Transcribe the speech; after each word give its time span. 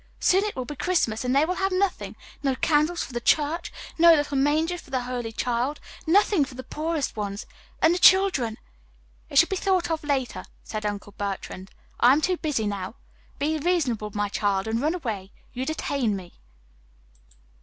Soon 0.19 0.43
it 0.45 0.55
will 0.55 0.65
be 0.65 0.75
Christmas, 0.75 1.23
and 1.23 1.35
they 1.35 1.45
will 1.45 1.53
have 1.61 1.71
nothing 1.71 2.15
no 2.41 2.55
candles 2.55 3.03
for 3.03 3.13
the 3.13 3.21
church, 3.21 3.71
no 3.99 4.15
little 4.15 4.35
manger 4.35 4.75
for 4.79 4.89
the 4.89 5.01
holy 5.03 5.31
child, 5.31 5.79
nothing 6.07 6.43
for 6.43 6.55
the 6.55 6.63
poorest 6.63 7.15
ones. 7.15 7.45
And 7.83 7.93
the 7.93 7.99
children" 7.99 8.57
"It 9.29 9.37
shall 9.37 9.47
be 9.49 9.57
thought 9.57 9.91
of 9.91 10.03
later," 10.03 10.45
said 10.63 10.87
Uncle 10.87 11.13
Bertrand. 11.19 11.69
"I 11.99 12.13
am 12.13 12.21
too 12.21 12.37
busy 12.37 12.65
now. 12.65 12.95
Be 13.37 13.59
reasonable, 13.59 14.09
my 14.15 14.27
child, 14.27 14.65
and 14.67 14.81
run 14.81 14.95
away. 14.95 15.31
You 15.53 15.67
detain 15.67 16.15
me." 16.15 16.33